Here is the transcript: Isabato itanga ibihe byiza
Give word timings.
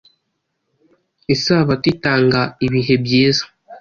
Isabato 1.35 1.85
itanga 1.93 2.41
ibihe 2.65 2.95
byiza 3.03 3.43